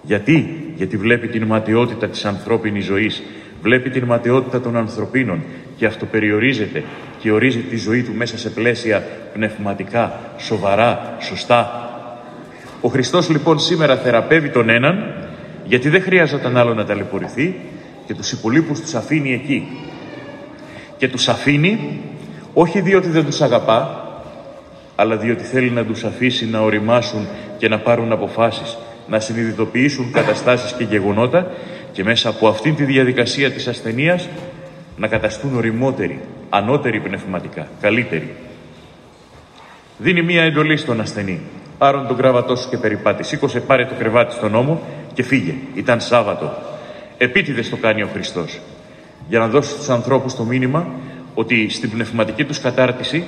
Γιατί, 0.01 0.49
γιατί 0.75 0.97
βλέπει 0.97 1.27
την 1.27 1.43
ματαιότητα 1.43 2.07
της 2.07 2.25
ανθρώπινης 2.25 2.85
ζωής, 2.85 3.23
βλέπει 3.61 3.89
την 3.89 4.03
ματαιότητα 4.03 4.61
των 4.61 4.75
ανθρωπίνων 4.75 5.43
και 5.77 5.85
αυτοπεριορίζεται 5.85 6.83
και 7.19 7.31
ορίζει 7.31 7.59
τη 7.59 7.77
ζωή 7.77 8.03
του 8.03 8.13
μέσα 8.13 8.37
σε 8.37 8.49
πλαίσια 8.49 9.03
πνευματικά, 9.33 10.19
σοβαρά, 10.37 11.17
σωστά. 11.19 11.89
Ο 12.81 12.87
Χριστός 12.89 13.29
λοιπόν 13.29 13.59
σήμερα 13.59 13.95
θεραπεύει 13.95 14.49
τον 14.49 14.69
έναν 14.69 15.13
γιατί 15.65 15.89
δεν 15.89 16.01
χρειάζεται 16.01 16.51
άλλο 16.59 16.73
να 16.73 16.85
ταλαιπωρηθεί 16.85 17.55
και 18.05 18.13
τους 18.13 18.31
υπολείπους 18.31 18.79
τους 18.79 18.93
αφήνει 18.93 19.33
εκεί. 19.33 19.67
Και 20.97 21.07
τους 21.07 21.27
αφήνει 21.27 21.99
όχι 22.53 22.81
διότι 22.81 23.09
δεν 23.09 23.25
τους 23.25 23.41
αγαπά 23.41 24.05
αλλά 24.95 25.15
διότι 25.15 25.43
θέλει 25.43 25.69
να 25.69 25.85
τους 25.85 26.03
αφήσει 26.03 26.47
να 26.47 26.59
οριμάσουν 26.59 27.27
και 27.57 27.67
να 27.67 27.79
πάρουν 27.79 28.11
αποφάσεις, 28.11 28.77
να 29.07 29.19
συνειδητοποιήσουν 29.19 30.11
καταστάσεις 30.11 30.71
και 30.71 30.83
γεγονότα 30.83 31.51
και 31.91 32.03
μέσα 32.03 32.29
από 32.29 32.47
αυτήν 32.47 32.75
τη 32.75 32.83
διαδικασία 32.83 33.51
της 33.51 33.67
ασθενείας 33.67 34.27
να 34.97 35.07
καταστούν 35.07 35.55
οριμότεροι, 35.55 36.19
ανώτεροι 36.55 36.99
πνευματικά, 36.99 37.67
καλύτεροι. 37.81 38.35
Δίνει 39.97 40.21
μία 40.21 40.43
εντολή 40.43 40.77
στον 40.77 41.01
ασθενή. 41.01 41.39
Πάρον 41.77 42.07
τον 42.07 42.17
κράβατό 42.17 42.55
σου 42.55 42.69
και 42.69 42.77
περιπάτη. 42.77 43.23
Σήκωσε, 43.23 43.59
πάρε 43.59 43.85
το 43.85 43.93
κρεβάτι 43.99 44.33
στον 44.33 44.55
ώμο 44.55 44.81
και 45.13 45.23
φύγε. 45.23 45.53
Ήταν 45.73 46.01
Σάββατο. 46.01 46.53
Επίτηδες 47.17 47.69
το 47.69 47.77
κάνει 47.77 48.01
ο 48.03 48.09
Χριστός. 48.13 48.59
Για 49.27 49.39
να 49.39 49.47
δώσει 49.47 49.69
στους 49.69 49.89
ανθρώπους 49.89 50.35
το 50.35 50.43
μήνυμα 50.43 50.87
ότι 51.33 51.69
στην 51.69 51.89
πνευματική 51.89 52.45
τους 52.45 52.59
κατάρτιση 52.59 53.23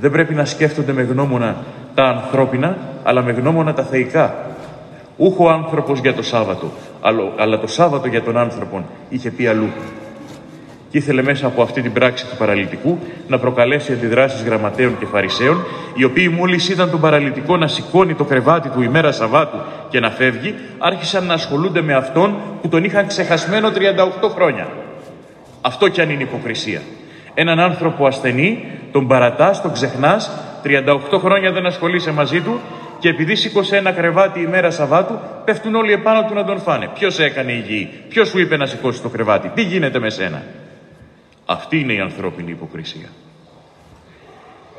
δεν 0.00 0.10
πρέπει 0.10 0.34
να 0.34 0.44
σκέφτονται 0.44 0.92
με 0.92 1.02
γνώμονα 1.02 1.64
τα 1.94 2.04
ανθρώπινα, 2.04 2.78
αλλά 3.02 3.22
με 3.22 3.32
γνώμονα 3.32 3.72
τα 3.72 3.82
θεϊκά. 3.82 4.34
Ούχο 5.16 5.48
άνθρωπος 5.48 6.00
για 6.00 6.14
το 6.14 6.22
Σάββατο, 6.22 6.70
αλλά 7.36 7.58
το 7.58 7.66
Σάββατο 7.66 8.08
για 8.08 8.22
τον 8.22 8.36
άνθρωπο 8.36 8.84
είχε 9.08 9.30
πει 9.30 9.46
αλλού 9.46 9.68
και 10.90 10.98
ήθελε 10.98 11.22
μέσα 11.22 11.46
από 11.46 11.62
αυτή 11.62 11.82
την 11.82 11.92
πράξη 11.92 12.26
του 12.26 12.36
παραλυτικού 12.36 12.98
να 13.28 13.38
προκαλέσει 13.38 13.92
αντιδράσεις 13.92 14.42
γραμματέων 14.42 14.98
και 14.98 15.06
φαρισαίων, 15.06 15.64
οι 15.94 16.04
οποίοι 16.04 16.32
μόλις 16.36 16.68
είδαν 16.68 16.90
τον 16.90 17.00
παραλυτικό 17.00 17.56
να 17.56 17.66
σηκώνει 17.66 18.14
το 18.14 18.24
κρεβάτι 18.24 18.68
του 18.68 18.82
ημέρα 18.82 19.12
Σαββάτου 19.12 19.58
και 19.90 20.00
να 20.00 20.10
φεύγει, 20.10 20.54
άρχισαν 20.78 21.26
να 21.26 21.34
ασχολούνται 21.34 21.82
με 21.82 21.94
αυτόν 21.94 22.36
που 22.62 22.68
τον 22.68 22.84
είχαν 22.84 23.06
ξεχασμένο 23.06 23.68
38 23.68 24.30
χρόνια. 24.34 24.68
Αυτό 25.60 25.88
κι 25.88 26.00
αν 26.00 26.10
είναι 26.10 26.22
υποκρισία. 26.22 26.80
Έναν 27.34 27.60
άνθρωπο 27.60 28.06
ασθενή, 28.06 28.64
τον 28.92 29.06
παρατάς, 29.06 29.62
τον 29.62 29.72
ξεχνάς, 29.72 30.30
38 31.12 31.18
χρόνια 31.18 31.52
δεν 31.52 31.66
ασχολείσαι 31.66 32.12
μαζί 32.12 32.40
του 32.40 32.60
και 32.98 33.08
επειδή 33.08 33.34
σήκωσε 33.34 33.76
ένα 33.76 33.92
κρεβάτι 33.92 34.40
ημέρα 34.40 34.70
Σαββάτου, 34.70 35.18
πέφτουν 35.44 35.74
όλοι 35.74 35.92
επάνω 35.92 36.24
του 36.24 36.34
να 36.34 36.44
τον 36.44 36.60
φάνε. 36.60 36.88
Ποιος 36.94 37.18
έκανε 37.18 37.52
υγιή, 37.52 37.90
ποιος 38.08 38.28
σου 38.28 38.38
είπε 38.38 38.56
να 38.56 38.66
σηκώσει 38.66 39.02
το 39.02 39.08
κρεβάτι, 39.08 39.48
τι 39.54 39.62
γίνεται 39.62 39.98
με 39.98 40.10
σένα; 40.10 40.42
Αυτή 41.50 41.80
είναι 41.80 41.92
η 41.92 42.00
ανθρώπινη 42.00 42.50
υποκρισία. 42.50 43.08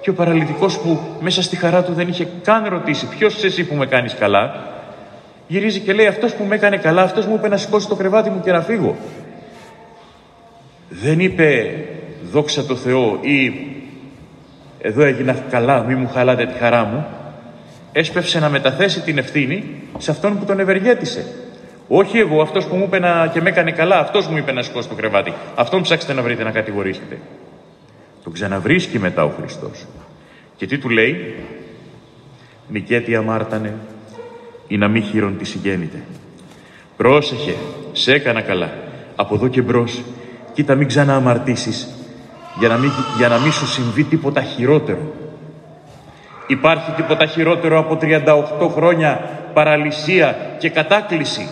Και 0.02 0.10
ο 0.10 0.14
παραλυτικός 0.14 0.80
που 0.80 1.00
μέσα 1.20 1.42
στη 1.42 1.56
χαρά 1.56 1.84
του 1.84 1.94
δεν 1.94 2.08
είχε 2.08 2.28
καν 2.44 2.66
ρωτήσει 2.66 3.08
ποιος 3.08 3.44
εσύ 3.44 3.64
που 3.64 3.76
με 3.76 3.86
κάνεις 3.86 4.14
καλά, 4.14 4.70
γυρίζει 5.48 5.80
και 5.80 5.94
λέει 5.94 6.08
αυτός 6.08 6.34
που 6.34 6.44
με 6.44 6.56
έκανε 6.56 6.78
καλά, 6.78 7.02
αυτός 7.02 7.26
μου 7.26 7.36
είπε 7.36 7.48
να 7.48 7.58
σηκώσει 7.58 7.88
το 7.88 7.96
κρεβάτι 7.96 8.30
μου 8.30 8.42
και 8.44 8.52
να 8.52 8.62
φύγω. 8.62 8.96
Δεν 10.90 11.20
είπε 11.20 11.76
δόξα 12.32 12.66
τω 12.66 12.76
Θεώ 12.76 13.20
ή 13.22 13.54
εδώ 14.82 15.04
έγινα 15.04 15.34
καλά, 15.50 15.84
μη 15.84 15.96
μου 15.96 16.10
χαλάτε 16.14 16.46
τη 16.46 16.54
χαρά 16.54 16.84
μου. 16.84 17.06
Έσπευσε 17.92 18.40
να 18.40 18.50
μεταθέσει 18.50 19.02
την 19.02 19.18
ευθύνη 19.18 19.64
σε 19.98 20.12
αυτόν 20.12 20.40
που 20.40 20.46
τον 20.46 20.60
ευεργέτησε. 20.60 21.26
Όχι 21.94 22.18
εγώ, 22.18 22.42
αυτός 22.42 22.66
που 22.66 22.76
μου 22.76 22.84
είπε 22.84 23.00
να... 23.00 23.28
και 23.28 23.42
με 23.42 23.50
έκανε 23.50 23.72
καλά, 23.72 24.00
αυτός 24.00 24.28
μου 24.28 24.38
είπε 24.38 24.52
να 24.52 24.62
σηκώσει 24.62 24.90
το 24.90 24.96
κρεβάτι. 24.96 25.34
Αυτόν 25.56 25.82
ψάξετε 25.82 26.14
να 26.14 26.22
βρείτε 26.22 26.44
να 26.44 26.52
κατηγορήσετε. 26.52 27.20
Τον 28.24 28.34
ξαναβρίσκει 28.34 29.00
μετά 29.00 29.24
ο 29.24 29.30
Χριστός. 29.30 29.86
Και 30.56 30.66
τι 30.66 30.78
του 30.78 30.90
λέει, 30.90 31.36
Νικέτη 32.68 33.16
αμάρτανε, 33.16 33.74
ή 34.68 34.78
να 34.78 34.88
μη 34.88 35.02
χείρον 35.02 35.38
τη 35.38 35.46
συγγέννητε. 35.46 36.02
Πρόσεχε, 36.98 37.56
σε 37.92 38.14
έκανα 38.14 38.42
καλά. 38.42 38.74
Από 39.16 39.36
εδώ 39.36 39.48
και 39.48 39.62
μπρος, 39.62 40.02
κοίτα 40.54 40.76
μην 40.76 40.88
ξανααμαρτήσεις, 40.88 41.88
για, 42.60 42.68
να 42.68 42.78
μην, 42.78 42.92
για 43.18 43.28
να 43.28 43.40
μην 43.40 43.52
σου 43.52 43.68
συμβεί 43.68 44.04
τίποτα 44.04 44.42
χειρότερο. 44.42 45.14
Υπάρχει 46.48 46.92
τίποτα 46.92 47.26
χειρότερο 47.26 47.80
από 47.80 47.98
38 48.02 48.70
χρόνια 48.74 49.40
παραλυσία 49.54 50.56
και 50.60 50.70
κατάκληση 50.70 51.48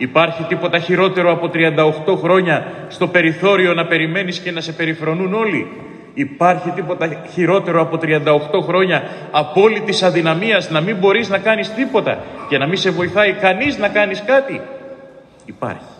Υπάρχει 0.00 0.42
τίποτα 0.42 0.78
χειρότερο 0.78 1.32
από 1.32 1.50
38 1.54 2.16
χρόνια 2.16 2.72
στο 2.88 3.08
περιθώριο 3.08 3.74
να 3.74 3.86
περιμένεις 3.86 4.38
και 4.38 4.50
να 4.50 4.60
σε 4.60 4.72
περιφρονούν 4.72 5.34
όλοι; 5.34 5.66
Υπάρχει 6.14 6.70
τίποτα 6.70 7.22
χειρότερο 7.32 7.80
από 7.80 7.98
38 8.02 8.62
χρόνια 8.62 9.02
απόλυτης 9.30 10.02
αδυναμίας 10.02 10.70
να 10.70 10.80
μην 10.80 10.96
μπορείς 10.96 11.28
να 11.28 11.38
κάνεις 11.38 11.74
τίποτα 11.74 12.18
και 12.48 12.58
να 12.58 12.66
μην 12.66 12.76
σε 12.76 12.90
βοηθάει 12.90 13.32
κανείς 13.32 13.78
να 13.78 13.88
κάνεις 13.88 14.22
κάτι; 14.26 14.60
Υπάρχει. 15.44 15.94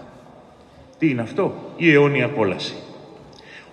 Τι 0.99 1.11
είναι 1.11 1.23
αυτό, 1.23 1.55
η 1.77 1.93
αιώνια 1.93 2.27
κόλαση. 2.27 2.75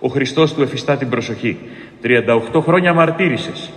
Ο 0.00 0.08
Χριστός 0.08 0.54
του 0.54 0.62
εφιστά 0.62 0.96
την 0.96 1.08
προσοχή. 1.08 1.58
38 2.02 2.60
χρόνια 2.60 2.94
μαρτύρησες. 2.94 3.70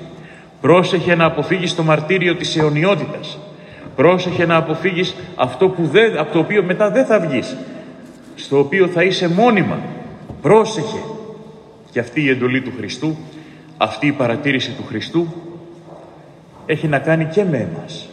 Πρόσεχε 0.62 1.16
να 1.16 1.26
αποφύγεις 1.26 1.76
το 1.76 1.84
μαρτύριο 1.84 2.36
της 2.36 2.58
αιωνιότητας. 2.58 3.40
Πρόσεχε 3.96 4.46
να 4.46 4.56
αποφύγεις 4.56 5.16
αυτό 5.36 5.70
που 5.70 5.88
δεν, 5.88 6.18
από 6.18 6.34
το 6.34 6.40
οποίο 6.40 6.64
μετά 6.64 6.92
δεν 6.92 7.06
θα 7.06 7.20
βγεις. 7.20 7.58
Στο 8.36 8.60
οποίο 8.60 8.88
θα 8.88 9.04
είσαι 9.04 9.30
μόνιμα. 9.30 9.80
Πρόσεχε. 10.42 11.00
Και 11.92 12.00
αυτή 12.00 12.22
η 12.22 12.30
εντολή 12.30 12.62
του 12.62 12.72
Χριστού, 12.78 13.18
αυτή 13.78 14.08
η 14.08 14.12
παρατήρηση 14.12 14.72
του 14.72 14.84
Χριστού 14.88 15.28
έχει 16.66 16.88
να 16.88 17.00
κάνει 17.00 17.26
και 17.26 17.44
με 17.44 17.58
εμάς. 17.58 18.10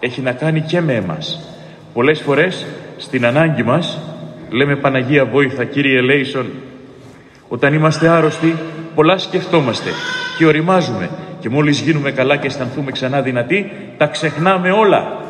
Έχει 0.00 0.20
να 0.20 0.32
κάνει 0.32 0.60
και 0.60 0.80
με 0.80 0.94
εμάς. 0.94 1.40
Πολλές 1.92 2.20
φορές 2.20 2.66
στην 2.96 3.26
ανάγκη 3.26 3.62
μας 3.62 3.98
λέμε 4.48 4.76
Παναγία 4.76 5.24
Βόηθα, 5.24 5.64
Κύριε 5.64 6.00
Λέισον, 6.00 6.46
όταν 7.48 7.74
είμαστε 7.74 8.08
άρρωστοι 8.08 8.54
πολλά 8.94 9.18
σκεφτόμαστε 9.18 9.90
και 10.38 10.46
οριμάζουμε 10.46 11.10
και 11.44 11.50
μόλις 11.50 11.80
γίνουμε 11.80 12.10
καλά 12.10 12.36
και 12.36 12.46
αισθανθούμε 12.46 12.90
ξανά 12.90 13.22
δυνατοί, 13.22 13.72
τα 13.96 14.06
ξεχνάμε 14.06 14.70
όλα. 14.70 15.24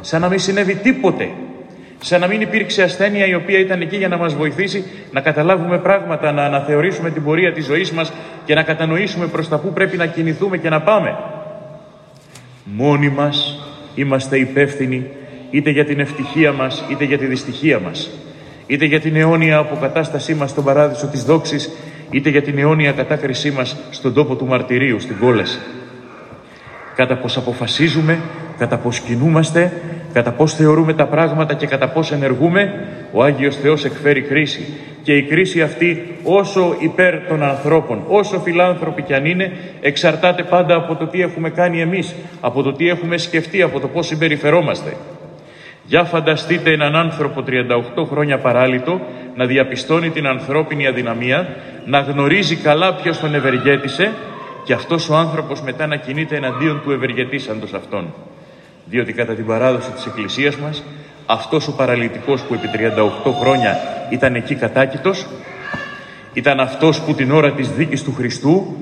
Σαν 0.00 0.20
να 0.20 0.28
μην 0.28 0.38
συνέβη 0.38 0.74
τίποτε. 0.74 1.28
Σαν 2.00 2.20
να 2.20 2.26
μην 2.26 2.40
υπήρξε 2.40 2.82
ασθένεια 2.82 3.26
η 3.26 3.34
οποία 3.34 3.58
ήταν 3.58 3.80
εκεί 3.80 3.96
για 3.96 4.08
να 4.08 4.16
μας 4.16 4.34
βοηθήσει 4.34 4.84
να 5.10 5.20
καταλάβουμε 5.20 5.78
πράγματα, 5.78 6.32
να 6.32 6.44
αναθεωρήσουμε 6.44 7.10
την 7.10 7.24
πορεία 7.24 7.52
της 7.52 7.64
ζωής 7.64 7.90
μας 7.90 8.12
και 8.44 8.54
να 8.54 8.62
κατανοήσουμε 8.62 9.26
προς 9.26 9.48
τα 9.48 9.58
που 9.58 9.72
πρέπει 9.72 9.96
να 9.96 10.06
κινηθούμε 10.06 10.56
και 10.56 10.68
να 10.68 10.80
πάμε. 10.80 11.16
Μόνοι 12.64 13.08
μας 13.08 13.66
είμαστε 13.94 14.38
υπεύθυνοι 14.38 15.06
είτε 15.50 15.70
για 15.70 15.84
την 15.84 16.00
ευτυχία 16.00 16.52
μας 16.52 16.84
είτε 16.90 17.04
για 17.04 17.18
τη 17.18 17.26
δυστυχία 17.26 17.78
μας. 17.78 18.10
Είτε 18.66 18.84
για 18.84 19.00
την 19.00 19.16
αιώνια 19.16 19.58
αποκατάστασή 19.58 20.34
μας 20.34 20.50
στον 20.50 20.64
παράδεισο 20.64 21.06
της 21.06 21.24
δόξης 21.24 21.70
είτε 22.14 22.30
για 22.30 22.42
την 22.42 22.58
αιώνια 22.58 22.92
κατάκρισή 22.92 23.50
μας 23.50 23.76
στον 23.90 24.14
τόπο 24.14 24.34
του 24.34 24.46
μαρτυρίου, 24.46 25.00
στην 25.00 25.18
κόλαση. 25.18 25.58
Κατά 26.94 27.16
πως 27.16 27.36
αποφασίζουμε 27.36 28.18
κατά 28.58 28.76
πώς 28.76 29.00
κινούμαστε, 29.00 29.72
κατά 30.12 30.32
πώς 30.32 30.54
θεωρούμε 30.54 30.94
τα 30.94 31.06
πράγματα 31.06 31.54
και 31.54 31.66
κατά 31.66 31.88
πώς 31.88 32.12
ενεργούμε, 32.12 32.86
ο 33.12 33.22
Άγιος 33.22 33.56
Θεός 33.56 33.84
εκφέρει 33.84 34.22
κρίση. 34.22 34.66
Και 35.02 35.16
η 35.16 35.22
κρίση 35.22 35.62
αυτή 35.62 36.16
όσο 36.22 36.76
υπέρ 36.78 37.26
των 37.26 37.42
ανθρώπων, 37.42 38.02
όσο 38.08 38.40
φιλάνθρωποι 38.40 39.02
κι 39.02 39.14
αν 39.14 39.24
είναι, 39.24 39.52
εξαρτάται 39.80 40.42
πάντα 40.42 40.74
από 40.74 40.94
το 40.94 41.06
τι 41.06 41.20
έχουμε 41.20 41.50
κάνει 41.50 41.80
εμείς, 41.80 42.14
από 42.40 42.62
το 42.62 42.72
τι 42.72 42.88
έχουμε 42.88 43.16
σκεφτεί, 43.18 43.62
από 43.62 43.80
το 43.80 43.88
πώς 43.88 44.06
συμπεριφερόμαστε. 44.06 44.96
Για 45.86 46.04
φανταστείτε 46.04 46.72
έναν 46.72 46.96
άνθρωπο 46.96 47.44
38 47.46 48.06
χρόνια 48.10 48.38
παράλυτο 48.38 49.00
να 49.36 49.46
διαπιστώνει 49.46 50.10
την 50.10 50.26
ανθρώπινη 50.26 50.86
αδυναμία, 50.86 51.56
να 51.84 52.00
γνωρίζει 52.00 52.56
καλά 52.56 52.94
ποιος 52.94 53.18
τον 53.18 53.34
ευεργέτησε 53.34 54.12
και 54.64 54.72
αυτός 54.72 55.08
ο 55.08 55.16
άνθρωπος 55.16 55.62
μετά 55.62 55.86
να 55.86 55.96
κινείται 55.96 56.36
εναντίον 56.36 56.80
του 56.82 56.90
ευεργετήσαντος 56.90 57.74
αυτόν. 57.74 58.14
Διότι 58.84 59.12
κατά 59.12 59.34
την 59.34 59.46
παράδοση 59.46 59.90
της 59.90 60.06
Εκκλησίας 60.06 60.56
μας, 60.56 60.82
αυτός 61.26 61.68
ο 61.68 61.72
παραλυτικός 61.72 62.42
που 62.42 62.54
επί 62.54 62.68
38 63.26 63.32
χρόνια 63.40 63.76
ήταν 64.10 64.34
εκεί 64.34 64.54
κατάκητος, 64.54 65.26
ήταν 66.32 66.60
αυτός 66.60 67.00
που 67.00 67.14
την 67.14 67.32
ώρα 67.32 67.52
της 67.52 67.70
δίκης 67.70 68.02
του 68.02 68.12
Χριστού 68.12 68.76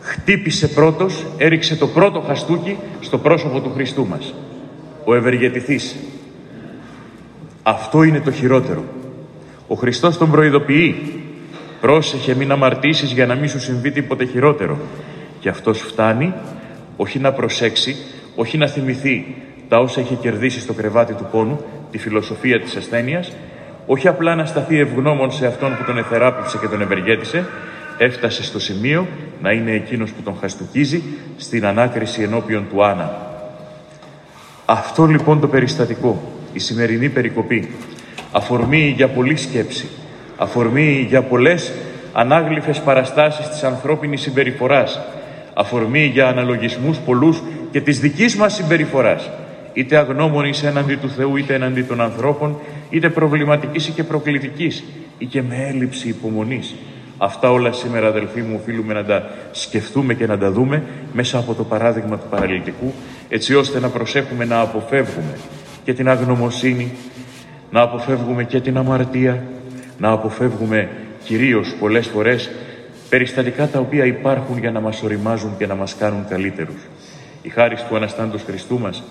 χτύπησε 0.00 0.68
πρώτος, 0.68 1.26
έριξε 1.38 1.76
το 1.76 1.86
πρώτο 1.86 2.20
χαστούκι 2.20 2.76
στο 3.00 3.18
πρόσωπο 3.18 3.60
του 3.60 3.72
Χριστού 3.74 4.06
μας. 4.06 4.34
Ο 5.08 5.14
ευεργετηθής. 5.14 5.96
Αυτό 7.62 8.02
είναι 8.02 8.20
το 8.20 8.30
χειρότερο. 8.30 8.84
Ο 9.68 9.74
Χριστός 9.74 10.18
τον 10.18 10.30
προειδοποιεί. 10.30 10.94
Πρόσεχε 11.80 12.34
μην 12.34 12.52
αμαρτήσεις 12.52 13.12
για 13.12 13.26
να 13.26 13.34
μην 13.34 13.48
σου 13.48 13.60
συμβεί 13.60 13.90
τίποτε 13.90 14.24
χειρότερο. 14.24 14.78
Και 15.40 15.48
αυτός 15.48 15.80
φτάνει 15.80 16.32
όχι 16.96 17.18
να 17.18 17.32
προσέξει, 17.32 17.96
όχι 18.34 18.58
να 18.58 18.66
θυμηθεί 18.66 19.34
τα 19.68 19.78
όσα 19.78 20.00
έχει 20.00 20.14
κερδίσει 20.14 20.60
στο 20.60 20.72
κρεβάτι 20.72 21.12
του 21.14 21.28
πόνου, 21.30 21.60
τη 21.90 21.98
φιλοσοφία 21.98 22.60
της 22.60 22.76
ασθένειας, 22.76 23.32
όχι 23.86 24.08
απλά 24.08 24.34
να 24.34 24.44
σταθεί 24.44 24.78
ευγνώμων 24.78 25.32
σε 25.32 25.46
αυτόν 25.46 25.76
που 25.76 25.84
τον 25.84 25.98
εθεράπευσε 25.98 26.58
και 26.58 26.68
τον 26.68 26.80
ευεργέτησε, 26.80 27.46
έφτασε 27.98 28.42
στο 28.42 28.58
σημείο 28.58 29.06
να 29.42 29.52
είναι 29.52 29.70
εκείνος 29.70 30.10
που 30.10 30.22
τον 30.22 30.36
χαστουκίζει 30.40 31.02
στην 31.36 31.66
ανάκριση 31.66 32.22
ενώπιον 32.22 32.64
του 32.70 32.84
Άννα. 32.84 33.35
Αυτό 34.68 35.04
λοιπόν 35.04 35.40
το 35.40 35.48
περιστατικό, 35.48 36.22
η 36.52 36.58
σημερινή 36.58 37.08
περικοπή, 37.08 37.68
αφορμή 38.32 38.92
για 38.96 39.08
πολλή 39.08 39.36
σκέψη, 39.36 39.88
αφορμή 40.36 41.06
για 41.08 41.22
πολλές 41.22 41.72
ανάγλυφες 42.12 42.80
παραστάσεις 42.80 43.48
της 43.48 43.62
ανθρώπινης 43.62 44.20
συμπεριφοράς, 44.20 45.00
αφορμή 45.54 46.04
για 46.04 46.28
αναλογισμούς 46.28 46.98
πολλούς 46.98 47.42
και 47.70 47.80
της 47.80 48.00
δικής 48.00 48.36
μας 48.36 48.54
συμπεριφοράς, 48.54 49.30
είτε 49.72 49.96
αγνώμονης 49.96 50.62
έναντι 50.62 50.96
του 50.96 51.08
Θεού, 51.08 51.36
είτε 51.36 51.54
έναντι 51.54 51.82
των 51.82 52.00
ανθρώπων, 52.00 52.58
είτε 52.90 53.08
προβληματικής 53.08 53.88
ή 53.88 53.90
και 53.90 54.04
προκλητικής, 54.04 54.84
ή 55.18 55.26
και 55.26 55.42
με 55.42 55.66
έλλειψη 55.68 56.08
υπομονής. 56.08 56.74
Αυτά 57.18 57.50
όλα 57.50 57.72
σήμερα, 57.72 58.06
αδελφοί 58.06 58.40
μου, 58.40 58.58
οφείλουμε 58.60 58.94
να 58.94 59.04
τα 59.04 59.30
σκεφτούμε 59.52 60.14
και 60.14 60.26
να 60.26 60.38
τα 60.38 60.50
δούμε 60.50 60.82
μέσα 61.12 61.38
από 61.38 61.54
το 61.54 61.64
παράδειγμα 61.64 62.18
του 62.18 62.26
παραλυτικού, 62.30 62.92
έτσι 63.28 63.54
ώστε 63.54 63.80
να 63.80 63.88
προσέχουμε 63.88 64.44
να 64.44 64.60
αποφεύγουμε 64.60 65.38
και 65.84 65.94
την 65.94 66.08
αγνωμοσύνη, 66.08 66.92
να 67.70 67.80
αποφεύγουμε 67.80 68.44
και 68.44 68.60
την 68.60 68.76
αμαρτία, 68.76 69.42
να 69.98 70.10
αποφεύγουμε 70.10 70.88
κυρίως 71.24 71.74
πολλές 71.78 72.06
φορές 72.06 72.50
περιστατικά 73.08 73.66
τα 73.66 73.78
οποία 73.78 74.04
υπάρχουν 74.04 74.58
για 74.58 74.70
να 74.70 74.80
μας 74.80 75.02
οριμάζουν 75.02 75.56
και 75.58 75.66
να 75.66 75.74
μας 75.74 75.96
κάνουν 75.98 76.26
καλύτερους. 76.28 76.80
Η 77.42 77.48
χάρη 77.48 77.76
του 77.88 77.96
Αναστάντος 77.96 78.42
Χριστού 78.42 78.78
μας, 78.78 79.02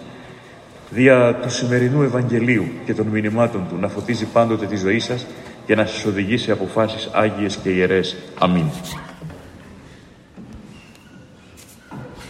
δια 0.90 1.36
του 1.42 1.50
σημερινού 1.50 2.02
Ευαγγελίου 2.02 2.66
και 2.86 2.94
των 2.94 3.08
μηνυμάτων 3.08 3.66
του, 3.70 3.78
να 3.80 3.88
φωτίζει 3.88 4.26
πάντοτε 4.26 4.66
τη 4.66 4.76
ζωή 4.76 5.00
σας 5.00 5.26
και 5.66 5.76
να 5.76 5.86
σας 5.86 6.06
οδηγήσει 6.06 6.44
σε 6.44 6.52
αποφάσεις 6.52 7.10
άγιες 7.12 7.58
και 7.64 7.70
ιερές. 7.70 8.16
Αμήν. 8.40 8.66